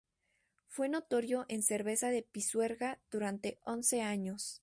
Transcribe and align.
Fue 0.65 0.89
notario 0.89 1.45
en 1.47 1.61
Cervera 1.61 2.09
de 2.09 2.23
Pisuerga 2.23 2.99
durante 3.11 3.59
once 3.65 4.01
años. 4.01 4.59